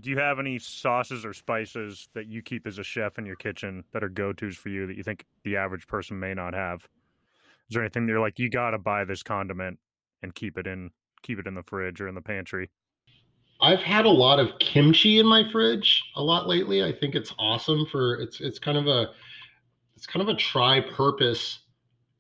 do 0.02 0.10
you 0.10 0.18
have 0.18 0.40
any 0.40 0.60
sauces 0.60 1.26
or 1.26 1.34
spices 1.34 2.10
that 2.14 2.28
you 2.28 2.42
keep 2.42 2.68
as 2.68 2.78
a 2.78 2.84
chef 2.84 3.18
in 3.18 3.26
your 3.26 3.36
kitchen 3.36 3.84
that 3.94 4.04
are 4.04 4.10
go 4.10 4.34
tos 4.34 4.56
for 4.56 4.70
you 4.70 4.88
that 4.88 4.98
you 4.98 5.04
think 5.04 5.26
the 5.44 5.58
average 5.58 5.88
person 5.88 6.20
may 6.20 6.34
not 6.34 6.54
have? 6.54 6.88
Is 7.70 7.74
there 7.74 7.82
anything 7.82 8.08
you're 8.08 8.20
like 8.20 8.40
you 8.40 8.50
got 8.50 8.72
to 8.72 8.78
buy 8.78 9.04
this 9.04 9.24
condiment 9.24 9.80
and 10.22 10.34
keep 10.34 10.58
it 10.58 10.68
in 10.68 10.92
keep 11.24 11.40
it 11.40 11.48
in 11.48 11.56
the 11.56 11.64
fridge 11.64 12.00
or 12.00 12.08
in 12.08 12.16
the 12.16 12.22
pantry? 12.22 12.70
I've 13.60 13.80
had 13.80 14.06
a 14.06 14.10
lot 14.10 14.40
of 14.40 14.60
kimchi 14.60 15.20
in 15.20 15.26
my 15.26 15.50
fridge 15.52 16.04
a 16.16 16.24
lot 16.24 16.48
lately. 16.48 16.84
I 16.84 16.92
think 16.92 17.16
it's 17.16 17.34
awesome 17.40 17.86
for 17.92 18.16
it's 18.16 18.40
it's 18.40 18.60
kind 18.60 18.78
of 18.78 18.88
a 18.88 19.08
it's 19.96 20.06
kind 20.06 20.22
of 20.22 20.34
a 20.34 20.38
tri-purpose 20.38 21.60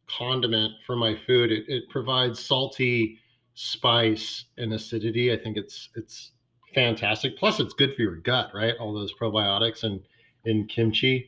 condiment 0.07 0.73
for 0.85 0.95
my 0.95 1.15
food. 1.27 1.51
It, 1.51 1.65
it 1.67 1.89
provides 1.89 2.43
salty 2.43 3.19
spice 3.53 4.45
and 4.57 4.73
acidity. 4.73 5.31
I 5.31 5.37
think 5.37 5.57
it's 5.57 5.89
it's 5.95 6.31
fantastic. 6.77 7.35
Plus, 7.39 7.59
it's 7.59 7.73
good 7.73 7.95
for 7.95 8.03
your 8.03 8.17
gut, 8.17 8.51
right? 8.53 8.75
All 8.79 8.93
those 8.93 9.11
probiotics 9.19 9.83
and 9.83 9.99
in 10.45 10.67
kimchi. 10.67 11.27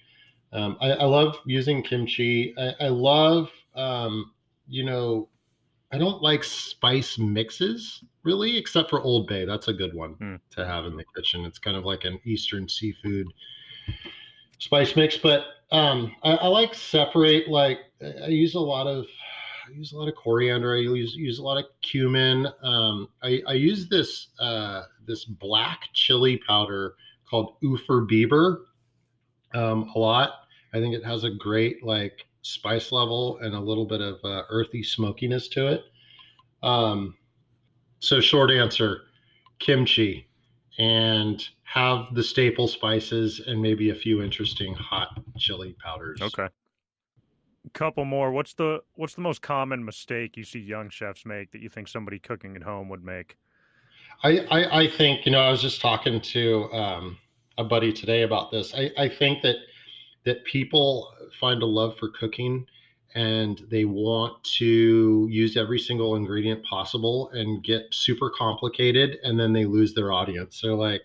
Um, 0.54 0.78
I, 0.80 0.92
I, 0.92 1.06
love 1.06 1.38
using 1.44 1.82
kimchi. 1.82 2.54
I, 2.56 2.86
I 2.86 2.88
love, 2.90 3.50
um, 3.76 4.32
you 4.68 4.84
know, 4.84 5.28
I 5.92 5.98
don't 5.98 6.22
like 6.22 6.44
spice 6.44 7.18
mixes 7.18 8.04
really, 8.22 8.58
except 8.58 8.92
for 8.92 9.02
Old 9.02 9.28
Bay. 9.28 9.44
That's 9.44 9.70
a 9.70 9.74
good 9.74 9.96
one 9.96 10.16
mm. 10.22 10.40
to 10.52 10.68
have 10.68 10.86
in 10.86 10.96
the 10.96 11.06
kitchen. 11.16 11.46
It's 11.46 11.58
kind 11.58 11.76
of 11.76 11.84
like 11.84 12.06
an 12.06 12.20
Eastern 12.26 12.70
seafood 12.70 13.26
spice 14.60 14.96
mix, 14.96 15.18
but 15.18 15.46
um, 15.72 16.16
I, 16.24 16.34
I 16.34 16.48
like 16.48 16.76
separate. 16.76 17.50
Like 17.50 17.80
I 18.24 18.28
use 18.28 18.54
a 18.54 18.60
lot 18.60 18.86
of 18.86 19.08
I 19.70 19.78
use 19.78 19.92
a 19.92 19.98
lot 19.98 20.08
of 20.08 20.16
coriander. 20.16 20.76
I 20.76 20.80
use 20.80 21.16
use 21.16 21.40
a 21.40 21.44
lot 21.44 21.58
of 21.58 21.66
cumin. 21.82 22.48
Um, 22.64 23.10
I, 23.22 23.42
I 23.48 23.54
use 23.54 23.88
this 23.88 24.30
uh, 24.40 24.84
this 25.06 25.26
black 25.26 25.82
chili 25.94 26.42
powder 26.48 26.96
called 27.30 27.56
Urfa 27.64 28.08
Biber 28.10 28.66
um, 29.54 29.92
a 29.96 30.00
lot. 30.00 30.32
I 30.74 30.80
think 30.80 30.96
it 30.96 31.04
has 31.06 31.24
a 31.24 31.30
great 31.30 31.84
like 31.84 32.26
spice 32.42 32.92
level 32.92 33.38
and 33.40 33.54
a 33.54 33.60
little 33.60 33.86
bit 33.86 34.02
of 34.02 34.20
uh, 34.24 34.44
earthy 34.50 34.84
smokiness 34.84 35.48
to 35.50 35.68
it. 35.68 35.84
Um, 36.64 37.16
so 38.00 38.20
short 38.20 38.50
answer, 38.50 39.02
kimchi, 39.60 40.28
and 40.80 41.44
have 41.64 42.08
the 42.14 42.24
staple 42.24 42.68
spices 42.68 43.42
and 43.46 43.62
maybe 43.62 43.92
a 43.92 43.96
few 43.96 44.22
interesting 44.24 44.74
hot 44.74 45.22
chili 45.38 45.76
powders. 45.84 46.22
Okay 46.22 46.48
couple 47.74 48.06
more. 48.06 48.32
What's 48.32 48.54
the 48.54 48.82
what's 48.96 49.16
the 49.16 49.22
most 49.22 49.42
common 49.42 49.84
mistake 49.84 50.38
you 50.38 50.44
see 50.44 50.60
young 50.60 50.90
chefs 50.90 51.26
make 51.26 51.52
that 51.52 51.62
you 51.62 51.70
think 51.70 51.88
somebody 51.88 52.20
cooking 52.20 52.56
at 52.56 52.64
home 52.64 52.90
would 52.90 53.04
make? 53.04 53.38
I 54.24 54.40
I, 54.52 54.82
I 54.82 54.88
think 54.88 55.26
you 55.26 55.32
know 55.32 55.42
I 55.42 55.52
was 55.52 55.62
just 55.62 55.82
talking 55.82 56.22
to 56.22 56.64
um, 56.72 57.18
a 57.58 57.64
buddy 57.64 57.94
today 57.94 58.24
about 58.24 58.52
this. 58.52 58.74
I, 58.74 58.92
I 58.98 59.10
think 59.10 59.42
that 59.44 59.58
that 60.26 60.44
people 60.46 61.14
find 61.40 61.62
a 61.62 61.66
love 61.66 61.98
for 61.98 62.10
cooking 62.10 62.66
and 63.16 63.62
they 63.72 63.86
want 63.86 64.44
to 64.44 65.28
use 65.32 65.58
every 65.58 65.80
single 65.80 66.16
ingredient 66.16 66.64
possible 66.64 67.30
and 67.34 67.64
get 67.64 67.84
super 67.92 68.30
complicated 68.30 69.18
and 69.24 69.40
then 69.40 69.52
they 69.52 69.66
lose 69.66 69.94
their 69.94 70.12
audience. 70.12 70.58
So 70.58 70.76
like 70.76 71.02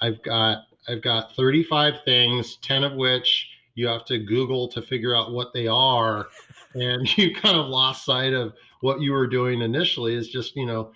I've 0.00 0.22
got 0.22 0.64
I've 0.88 1.02
got 1.02 1.34
35 1.34 1.94
things, 2.04 2.56
10 2.62 2.84
of 2.84 2.92
which 2.94 3.48
you 3.76 3.86
have 3.86 4.04
to 4.06 4.18
Google 4.18 4.66
to 4.68 4.82
figure 4.82 5.14
out 5.14 5.30
what 5.32 5.52
they 5.52 5.68
are. 5.68 6.26
and 6.74 7.06
you 7.16 7.32
kind 7.34 7.56
of 7.56 7.66
lost 7.66 8.04
sight 8.04 8.32
of 8.32 8.54
what 8.80 9.00
you 9.00 9.12
were 9.12 9.28
doing 9.28 9.62
initially 9.62 10.14
is 10.14 10.28
just, 10.28 10.56
you 10.56 10.66
know, 10.66 10.90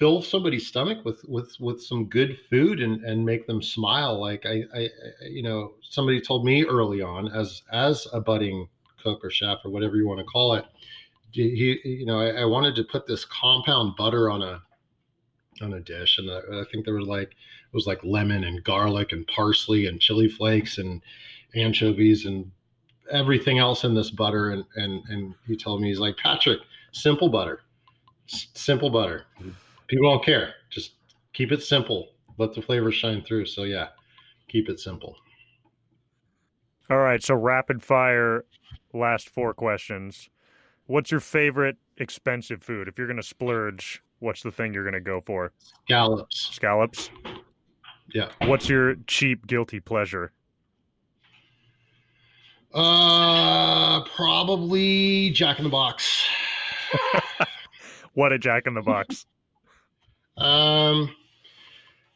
fill 0.00 0.22
somebody's 0.22 0.66
stomach 0.66 1.04
with 1.04 1.22
with 1.28 1.54
with 1.60 1.82
some 1.82 2.06
good 2.06 2.38
food 2.48 2.80
and 2.80 3.04
and 3.04 3.22
make 3.22 3.46
them 3.46 3.60
smile 3.60 4.18
like 4.18 4.46
I, 4.46 4.64
I 4.74 4.88
you 5.28 5.42
know 5.42 5.74
somebody 5.82 6.22
told 6.22 6.46
me 6.46 6.64
early 6.64 7.02
on 7.02 7.28
as 7.28 7.62
as 7.70 8.08
a 8.14 8.18
budding 8.18 8.66
cook 9.02 9.22
or 9.22 9.28
chef 9.28 9.58
or 9.62 9.70
whatever 9.70 9.96
you 9.96 10.08
want 10.08 10.18
to 10.20 10.24
call 10.24 10.54
it 10.54 10.64
he 11.32 11.78
you 11.84 12.06
know 12.06 12.18
I, 12.18 12.28
I 12.28 12.44
wanted 12.46 12.74
to 12.76 12.84
put 12.84 13.06
this 13.06 13.26
compound 13.26 13.94
butter 13.96 14.30
on 14.30 14.40
a 14.40 14.62
on 15.60 15.74
a 15.74 15.80
dish 15.80 16.16
and 16.16 16.30
I, 16.30 16.62
I 16.62 16.64
think 16.72 16.86
there 16.86 16.94
was 16.94 17.06
like 17.06 17.32
it 17.32 17.74
was 17.74 17.86
like 17.86 18.02
lemon 18.02 18.44
and 18.44 18.64
garlic 18.64 19.12
and 19.12 19.26
parsley 19.26 19.84
and 19.86 20.00
chili 20.00 20.30
flakes 20.30 20.78
and 20.78 21.02
anchovies 21.54 22.26
and 22.26 22.50
everything 23.10 23.58
else 23.58 23.84
in 23.84 23.94
this 23.94 24.10
butter. 24.10 24.50
And, 24.50 24.64
and, 24.76 25.02
and 25.08 25.34
he 25.46 25.56
told 25.56 25.80
me, 25.80 25.88
he's 25.88 25.98
like, 25.98 26.16
Patrick, 26.16 26.60
simple 26.92 27.28
butter, 27.28 27.60
S- 28.32 28.48
simple 28.54 28.90
butter. 28.90 29.24
People 29.88 30.10
don't 30.10 30.24
care. 30.24 30.54
Just 30.70 30.92
keep 31.32 31.52
it 31.52 31.62
simple. 31.62 32.10
Let 32.38 32.54
the 32.54 32.62
flavor 32.62 32.92
shine 32.92 33.22
through. 33.22 33.46
So 33.46 33.64
yeah, 33.64 33.88
keep 34.48 34.68
it 34.68 34.80
simple. 34.80 35.16
All 36.88 36.98
right. 36.98 37.22
So 37.22 37.34
rapid 37.34 37.82
fire, 37.82 38.44
last 38.92 39.28
four 39.28 39.54
questions. 39.54 40.28
What's 40.86 41.10
your 41.10 41.20
favorite 41.20 41.76
expensive 41.96 42.62
food? 42.62 42.88
If 42.88 42.98
you're 42.98 43.06
going 43.06 43.16
to 43.16 43.22
splurge 43.22 44.02
what's 44.20 44.42
the 44.42 44.52
thing 44.52 44.72
you're 44.72 44.84
gonna 44.84 45.00
go 45.00 45.20
for? 45.26 45.52
Scallops. 45.84 46.50
Scallops. 46.52 47.10
Yeah. 48.14 48.28
What's 48.42 48.68
your 48.68 48.96
cheap 49.06 49.46
guilty 49.46 49.80
pleasure? 49.80 50.32
Uh, 52.72 54.02
probably 54.04 55.30
Jack 55.30 55.58
in 55.58 55.64
the 55.64 55.70
Box. 55.70 56.26
What 58.14 58.32
a 58.32 58.38
Jack 58.40 58.66
in 58.66 58.74
the 58.74 58.82
Box. 58.82 59.24
Um, 60.36 61.14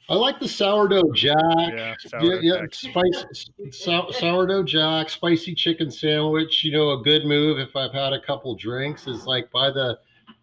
I 0.08 0.14
like 0.16 0.40
the 0.40 0.49
sourdough 0.49 1.12
Jack. 1.14 1.37
yeah, 1.56 1.70
Yeah, 1.76 1.94
sourdough 2.08 2.40
yeah, 2.40 2.61
Jack. 2.62 2.75
spice, 2.75 3.46
sou- 3.70 4.11
sourdough 4.12 4.64
jack, 4.64 5.08
spicy 5.08 5.54
chicken 5.54 5.92
sandwich. 5.92 6.64
You 6.64 6.73
know, 6.73 6.90
a 6.90 7.02
good 7.02 7.25
move 7.26 7.58
if 7.61 7.76
I've 7.76 7.92
had 7.92 8.12
a 8.12 8.20
couple 8.20 8.56
drinks 8.56 9.06
is 9.06 9.25
like 9.26 9.50
buy 9.52 9.70
the 9.70 9.96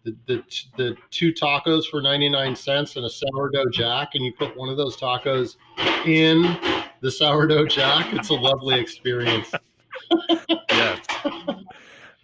the 0.04 0.16
the, 0.26 0.42
the 0.78 0.96
two 1.10 1.32
tacos 1.34 1.84
for 1.84 2.00
ninety 2.00 2.30
nine 2.30 2.56
cents 2.56 2.96
and 2.96 3.04
a 3.04 3.10
sourdough 3.10 3.70
jack, 3.72 4.10
and 4.14 4.24
you 4.24 4.32
put 4.32 4.56
one 4.56 4.70
of 4.70 4.78
those 4.78 4.96
tacos 4.96 5.56
in 6.06 6.56
the 7.02 7.10
sourdough 7.10 7.66
jack. 7.66 8.12
It's 8.14 8.30
a 8.30 8.34
lovely 8.34 8.80
experience. 8.80 9.52
Yes. 10.70 10.98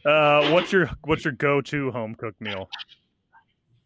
Uh, 0.04 0.50
what's 0.52 0.72
your 0.72 0.88
what's 1.04 1.24
your 1.24 1.34
go-to 1.34 1.90
home 1.90 2.14
cooked 2.14 2.40
meal? 2.40 2.68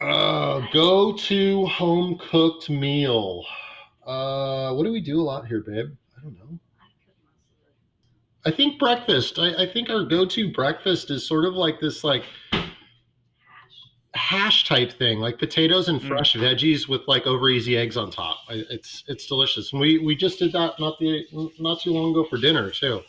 Uh, 0.00 0.60
go 0.72 1.12
to 1.16 1.66
home 1.66 2.18
cooked 2.30 2.68
meal. 2.70 3.44
Uh, 4.06 4.72
what 4.74 4.84
do 4.84 4.92
we 4.92 5.00
do 5.00 5.20
a 5.20 5.22
lot 5.22 5.46
here, 5.46 5.60
babe? 5.60 5.86
I 6.16 6.22
don't 6.22 6.34
know. 6.34 6.58
I 8.44 8.50
think 8.50 8.78
breakfast. 8.78 9.38
I, 9.38 9.62
I 9.62 9.72
think 9.72 9.88
our 9.90 10.04
go-to 10.04 10.52
breakfast 10.52 11.10
is 11.10 11.26
sort 11.26 11.44
of 11.44 11.54
like 11.54 11.78
this, 11.80 12.02
like 12.02 12.24
hash 14.14 14.66
type 14.68 14.92
thing, 14.92 15.20
like 15.20 15.38
potatoes 15.38 15.88
and 15.88 16.00
Mm. 16.00 16.08
fresh 16.08 16.34
veggies 16.34 16.88
with 16.88 17.02
like 17.06 17.26
over 17.26 17.48
easy 17.48 17.76
eggs 17.76 17.96
on 17.96 18.10
top. 18.10 18.38
It's 18.50 19.04
it's 19.06 19.26
delicious. 19.26 19.72
And 19.72 19.80
we 19.80 19.98
we 19.98 20.16
just 20.16 20.38
did 20.38 20.52
that 20.52 20.78
not 20.80 20.98
the 20.98 21.24
not 21.58 21.80
too 21.80 21.92
long 21.92 22.10
ago 22.10 22.24
for 22.24 22.36
dinner 22.38 22.70
too. 22.70 23.02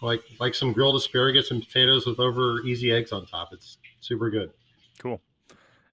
Like 0.00 0.22
like 0.38 0.54
some 0.54 0.72
grilled 0.72 0.96
asparagus 0.96 1.50
and 1.50 1.62
potatoes 1.62 2.06
with 2.06 2.20
over 2.20 2.60
easy 2.62 2.92
eggs 2.92 3.12
on 3.12 3.26
top. 3.26 3.52
It's 3.52 3.78
super 4.00 4.30
good. 4.30 4.52
Cool. 4.98 5.20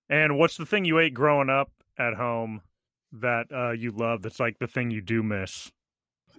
And 0.10 0.38
what's 0.38 0.58
the 0.58 0.66
thing 0.66 0.86
you 0.86 1.00
ate 1.00 1.14
growing 1.14 1.50
up 1.50 1.72
at 1.98 2.14
home 2.16 2.62
that 3.12 3.48
uh, 3.52 3.72
you 3.72 3.92
love? 3.92 4.22
That's 4.22 4.40
like 4.40 4.60
the 4.60 4.68
thing 4.68 4.92
you 4.92 5.02
do 5.02 5.24
miss. 5.24 5.72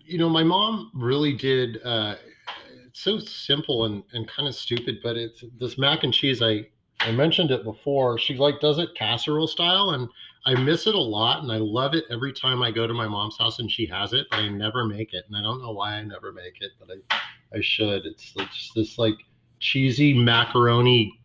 you 0.05 0.19
know, 0.19 0.29
my 0.29 0.45
mom 0.45 0.91
really 0.95 1.33
did. 1.33 1.81
Uh, 1.85 2.15
it's 2.87 3.01
so 3.01 3.19
simple 3.19 3.85
and, 3.85 4.03
and 4.13 4.29
kind 4.29 4.49
of 4.49 4.55
stupid, 4.55 4.99
but 5.03 5.17
it's 5.17 5.45
this 5.59 5.77
mac 5.79 6.05
and 6.05 6.15
cheese. 6.15 6.43
I 6.43 6.67
I 7.01 7.13
mentioned 7.13 7.51
it 7.51 7.65
before. 7.65 8.19
She 8.19 8.35
like 8.35 8.61
does 8.61 8.79
it 8.79 8.95
casserole 8.97 9.49
style, 9.49 9.91
and 9.91 10.09
I 10.47 10.55
miss 10.55 10.87
it 10.87 10.95
a 10.95 11.01
lot, 11.01 11.43
and 11.43 11.51
I 11.51 11.59
love 11.59 11.95
it 11.95 12.05
every 12.11 12.33
time 12.33 12.63
I 12.63 12.71
go 12.71 12.87
to 12.87 12.95
my 12.95 13.09
mom's 13.09 13.37
house 13.37 13.59
and 13.59 13.71
she 13.71 13.87
has 13.87 14.13
it. 14.13 14.27
But 14.31 14.39
I 14.41 14.49
never 14.49 14.85
make 14.85 15.13
it, 15.13 15.25
and 15.27 15.37
I 15.37 15.43
don't 15.43 15.61
know 15.61 15.73
why 15.73 15.95
I 15.95 16.03
never 16.03 16.33
make 16.33 16.61
it, 16.61 16.71
but 16.79 16.89
I 16.91 17.19
I 17.57 17.61
should. 17.63 18.05
It's, 18.07 18.33
it's 18.37 18.55
just 18.57 18.75
this 18.75 18.99
like 18.99 19.15
cheesy 19.61 20.13
macaroni 20.13 21.19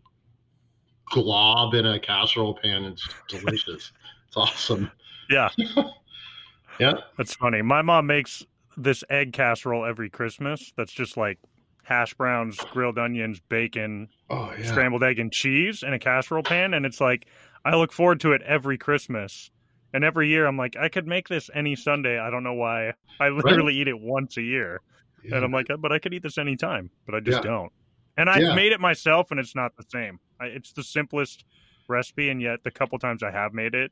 glob 1.11 1.73
in 1.73 1.85
a 1.85 2.00
casserole 2.00 2.53
pan. 2.61 2.85
It's 2.85 3.07
delicious. 3.27 3.91
it's 4.27 4.38
awesome. 4.38 4.89
Yeah, 5.29 5.50
Yeah. 6.79 6.93
that's 7.17 7.33
funny. 7.35 7.61
My 7.61 7.81
mom 7.81 8.07
makes 8.07 8.45
this 8.77 9.03
egg 9.09 9.33
casserole 9.33 9.85
every 9.85 10.09
Christmas. 10.09 10.71
That's 10.77 10.93
just 10.93 11.17
like 11.17 11.38
hash 11.83 12.13
browns, 12.13 12.57
grilled 12.69 12.97
onions, 12.97 13.41
bacon, 13.50 14.07
Oh 14.29 14.53
yeah. 14.57 14.65
scrambled 14.65 15.03
egg, 15.03 15.19
and 15.19 15.31
cheese 15.31 15.83
in 15.83 15.93
a 15.93 16.00
casserole 16.00 16.43
pan. 16.43 16.73
And 16.73 16.85
it's 16.85 17.01
like 17.01 17.25
I 17.65 17.75
look 17.75 17.91
forward 17.91 18.21
to 18.21 18.31
it 18.31 18.41
every 18.43 18.77
Christmas. 18.77 19.51
And 19.93 20.05
every 20.05 20.29
year, 20.29 20.45
I'm 20.47 20.55
like, 20.57 20.77
I 20.77 20.87
could 20.87 21.05
make 21.05 21.27
this 21.27 21.50
any 21.53 21.75
Sunday. 21.75 22.17
I 22.17 22.29
don't 22.29 22.44
know 22.44 22.53
why. 22.53 22.94
I 23.20 23.27
literally 23.27 23.75
eat 23.75 23.89
it 23.89 24.00
once 24.00 24.37
a 24.37 24.41
year. 24.41 24.79
Yeah. 25.24 25.36
And 25.36 25.46
I'm 25.46 25.51
like, 25.51 25.70
uh, 25.70 25.77
but 25.77 25.92
I 25.92 26.00
could 26.00 26.14
eat 26.14 26.24
this 26.24 26.38
anytime, 26.38 26.90
but 27.05 27.16
I 27.16 27.20
just 27.20 27.44
Yeah. 27.44 27.51
don't. 27.51 27.72
And 28.18 28.29
I've 28.29 28.42
Yeah. 28.42 28.55
made 28.55 28.72
it 28.72 28.79
myself, 28.79 29.31
and 29.31 29.40
it's 29.40 29.55
not 29.55 29.75
the 29.77 29.84
same. 29.88 30.20
I, 30.40 30.48
it's 30.48 30.74
the 30.74 30.84
simplest 30.84 31.46
recipe, 31.88 32.29
and 32.29 32.42
yet 32.42 32.64
the 32.64 32.72
couple 32.72 32.98
times 33.00 33.24
I 33.24 33.31
have 33.31 33.53
made 33.53 33.74
it, 33.75 33.92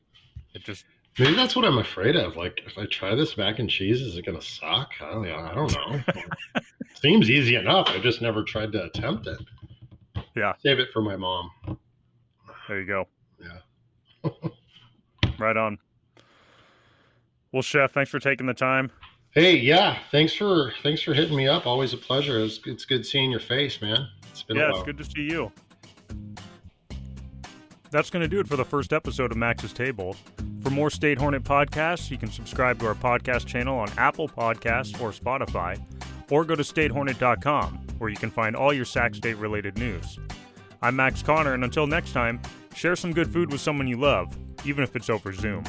it 0.54 0.64
just 0.64 0.86
Maybe 1.18 1.36
that's 1.36 1.56
what 1.56 1.66
I'm 1.66 1.80
afraid 1.80 2.16
of. 2.16 2.38
Like, 2.38 2.62
if 2.66 2.78
I 2.78 2.86
try 2.86 3.14
this 3.16 3.36
mac 3.36 3.60
and 3.60 3.70
cheese, 3.70 4.00
is 4.00 4.16
it 4.16 4.26
going 4.26 4.40
to 4.40 4.46
suck? 4.46 4.92
I 5.02 5.12
don't, 5.12 5.26
I 5.28 5.54
don't 5.54 5.74
know. 5.76 6.02
Seems 7.02 7.30
easy 7.30 7.56
enough. 7.56 7.88
I 7.90 8.00
just 8.00 8.22
never 8.22 8.44
tried 8.44 8.72
to 8.74 8.86
attempt 8.86 9.28
it. 9.28 9.40
Yeah. 10.36 10.54
Save 10.60 10.80
it 10.80 10.90
for 10.94 11.02
my 11.02 11.18
mom. 11.18 11.50
there 12.68 12.80
you 12.80 12.86
go. 12.86 13.08
Yeah. 13.42 14.30
Right 15.40 15.56
on. 15.58 15.78
Well, 17.52 17.62
chef, 17.64 17.92
thanks 17.94 18.12
for 18.12 18.20
taking 18.20 18.46
the 18.46 18.54
time. 18.54 18.92
Hey, 19.40 19.56
yeah. 19.56 20.00
Thanks 20.12 20.34
for 20.34 20.74
thanks 20.84 21.02
for 21.02 21.14
hitting 21.14 21.38
me 21.38 21.48
up. 21.48 21.66
Always 21.66 21.94
a 21.94 21.98
pleasure. 21.98 22.42
It's, 22.42 22.60
it's 22.66 22.84
good 22.84 23.06
seeing 23.06 23.32
your 23.32 23.40
face, 23.40 23.82
man. 23.82 24.10
It's 24.30 24.44
been 24.44 24.58
yeah, 24.58 24.70
a 24.70 24.76
it's 24.76 24.84
good 24.84 24.98
to 24.98 25.06
see 25.06 25.22
you. 25.22 25.50
That's 27.90 28.10
going 28.10 28.22
to 28.22 28.28
do 28.28 28.42
it 28.42 28.50
for 28.50 28.58
the 28.58 28.66
first 28.66 28.92
episode 28.92 29.32
of 29.32 29.38
Max's 29.38 29.72
Table. 29.72 30.18
For 30.62 30.72
more 30.72 30.90
State 30.90 31.18
Hornet 31.20 31.46
podcasts, 31.46 32.12
you 32.12 32.18
can 32.18 32.30
subscribe 32.30 32.80
to 32.80 32.88
our 32.88 32.96
podcast 32.96 33.46
channel 33.46 33.80
on 33.80 33.90
Apple 33.98 34.28
Podcasts 34.28 35.00
or 35.00 35.14
Spotify, 35.14 35.82
or 36.30 36.44
go 36.44 36.56
to 36.56 36.64
statehornet.com, 36.64 37.88
where 37.98 38.10
you 38.10 38.18
can 38.18 38.32
find 38.32 38.58
all 38.58 38.74
your 38.74 38.84
Sac 38.84 39.16
State 39.16 39.38
related 39.38 39.78
news. 39.78 40.20
I'm 40.82 40.98
Max 40.98 41.24
Connor, 41.24 41.54
and 41.54 41.64
until 41.64 41.88
next 41.88 42.12
time, 42.12 42.42
share 42.76 42.98
some 42.98 43.14
good 43.14 43.32
food 43.32 43.54
with 43.54 43.62
someone 43.62 43.88
you 43.88 43.96
love, 43.96 44.38
even 44.66 44.84
if 44.84 44.98
it's 44.98 45.10
over 45.10 45.32
Zoom. 45.32 45.64